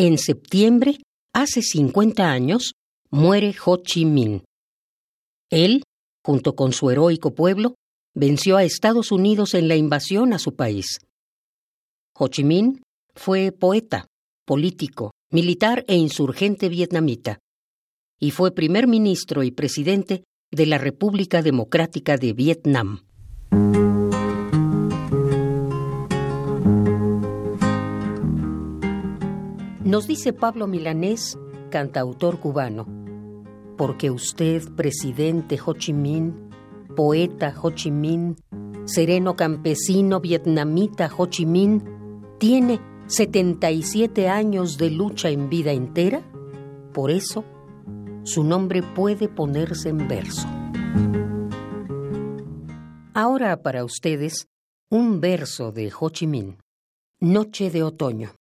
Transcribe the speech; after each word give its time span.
En 0.00 0.16
septiembre, 0.16 1.00
hace 1.34 1.60
50 1.60 2.30
años, 2.30 2.74
muere 3.10 3.52
Ho 3.64 3.78
Chi 3.78 4.04
Minh. 4.04 4.44
Él, 5.50 5.82
junto 6.24 6.54
con 6.54 6.72
su 6.72 6.90
heroico 6.90 7.34
pueblo, 7.34 7.74
venció 8.14 8.56
a 8.56 8.62
Estados 8.62 9.10
Unidos 9.10 9.54
en 9.54 9.66
la 9.66 9.74
invasión 9.74 10.32
a 10.32 10.38
su 10.38 10.54
país. 10.54 11.00
Ho 12.16 12.28
Chi 12.28 12.44
Minh 12.44 12.80
fue 13.16 13.50
poeta, 13.50 14.06
político, 14.46 15.10
militar 15.32 15.84
e 15.88 15.96
insurgente 15.96 16.68
vietnamita, 16.68 17.40
y 18.20 18.30
fue 18.30 18.54
primer 18.54 18.86
ministro 18.86 19.42
y 19.42 19.50
presidente 19.50 20.22
de 20.52 20.66
la 20.66 20.78
República 20.78 21.42
Democrática 21.42 22.16
de 22.18 22.34
Vietnam. 22.34 23.07
Nos 29.88 30.06
dice 30.06 30.34
Pablo 30.34 30.66
Milanés, 30.66 31.38
cantautor 31.70 32.40
cubano, 32.40 32.86
porque 33.78 34.10
usted, 34.10 34.62
presidente 34.74 35.58
Ho 35.64 35.72
Chi 35.72 35.94
Minh, 35.94 36.50
poeta 36.94 37.54
Ho 37.62 37.70
Chi 37.70 37.90
Minh, 37.90 38.36
sereno 38.84 39.34
campesino 39.34 40.20
vietnamita 40.20 41.10
Ho 41.16 41.24
Chi 41.24 41.46
Minh, 41.46 41.82
tiene 42.36 42.82
77 43.06 44.28
años 44.28 44.76
de 44.76 44.90
lucha 44.90 45.30
en 45.30 45.48
vida 45.48 45.72
entera, 45.72 46.20
por 46.92 47.10
eso 47.10 47.46
su 48.24 48.44
nombre 48.44 48.82
puede 48.82 49.26
ponerse 49.26 49.88
en 49.88 50.06
verso. 50.06 50.46
Ahora 53.14 53.62
para 53.62 53.86
ustedes, 53.86 54.48
un 54.90 55.22
verso 55.22 55.72
de 55.72 55.90
Ho 55.98 56.10
Chi 56.10 56.26
Minh, 56.26 56.58
Noche 57.20 57.70
de 57.70 57.82
Otoño. 57.82 58.32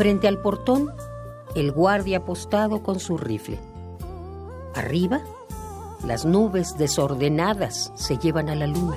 Frente 0.00 0.28
al 0.28 0.38
portón, 0.38 0.90
el 1.54 1.72
guardia 1.72 2.16
apostado 2.20 2.82
con 2.82 3.00
su 3.00 3.18
rifle. 3.18 3.58
Arriba, 4.74 5.20
las 6.06 6.24
nubes 6.24 6.78
desordenadas 6.78 7.92
se 7.96 8.16
llevan 8.16 8.48
a 8.48 8.54
la 8.54 8.66
luna. 8.66 8.96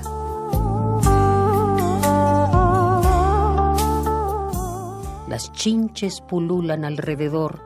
Las 5.28 5.52
chinches 5.52 6.22
pululan 6.22 6.86
alrededor 6.86 7.60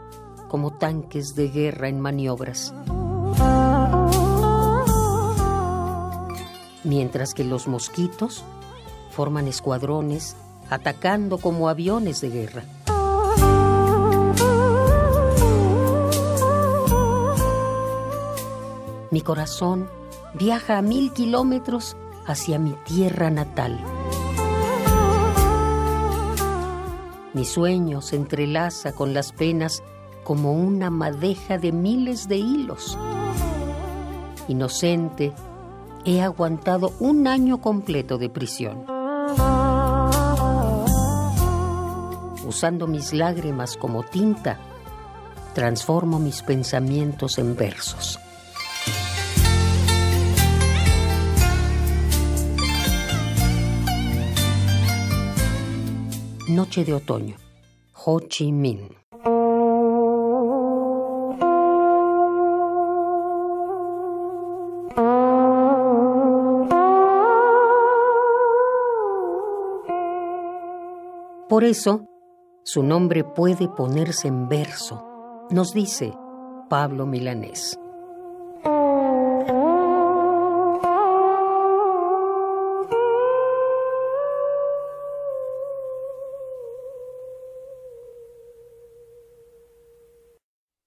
como 0.48 0.74
tanques 0.74 1.36
de 1.36 1.50
guerra 1.50 1.90
en 1.90 2.00
maniobras. 2.00 2.74
Mientras 6.84 7.36
que 7.36 7.44
los 7.44 7.68
mosquitos 7.68 8.44
forman 9.12 9.48
escuadrones 9.48 10.36
atacando 10.72 11.38
como 11.38 11.70
aviones 11.70 12.20
de 12.20 12.30
guerra. 12.32 12.64
Mi 19.18 19.24
corazón 19.24 19.90
viaja 20.36 20.78
a 20.78 20.84
mil 20.84 21.12
kilómetros 21.12 21.98
hacia 22.28 22.60
mi 22.60 22.74
tierra 22.86 23.32
natal. 23.32 23.84
Mi 27.34 27.44
sueño 27.44 28.04
se 28.04 28.16
entrelaza 28.16 28.92
con 28.94 29.16
las 29.16 29.32
penas 29.32 29.82
como 30.24 30.54
una 30.54 30.92
madeja 30.92 31.58
de 31.58 31.72
miles 31.72 32.28
de 32.28 32.38
hilos. 32.38 32.96
Inocente, 34.50 35.34
he 36.06 36.22
aguantado 36.22 36.94
un 37.00 37.26
año 37.26 37.60
completo 37.60 38.20
de 38.20 38.30
prisión. 38.30 38.86
Usando 42.46 42.86
mis 42.86 43.14
lágrimas 43.14 43.78
como 43.78 44.04
tinta, 44.04 44.60
transformo 45.56 46.20
mis 46.20 46.44
pensamientos 46.44 47.40
en 47.40 47.56
versos. 47.56 48.20
Noche 56.58 56.84
de 56.84 56.92
Otoño, 56.92 57.36
Ho 58.04 58.20
Chi 58.20 58.52
Minh. 58.52 58.90
Por 71.48 71.64
eso, 71.64 72.08
su 72.64 72.82
nombre 72.82 73.24
puede 73.24 73.68
ponerse 73.68 74.28
en 74.28 74.50
verso, 74.50 75.06
nos 75.52 75.74
dice 75.74 76.12
Pablo 76.70 77.06
Milanés. 77.06 77.78